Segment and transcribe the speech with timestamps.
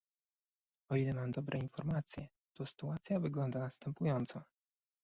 [0.89, 4.41] O ile mam dobre informacje, to sytuacja wygląda następująco